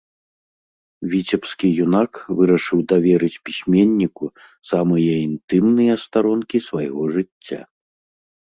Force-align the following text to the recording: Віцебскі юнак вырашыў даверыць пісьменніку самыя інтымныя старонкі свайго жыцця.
Віцебскі 1.11 1.67
юнак 1.83 2.11
вырашыў 2.39 2.79
даверыць 2.95 3.41
пісьменніку 3.49 4.25
самыя 4.73 5.13
інтымныя 5.29 5.93
старонкі 6.07 6.57
свайго 6.73 7.01
жыцця. 7.15 7.61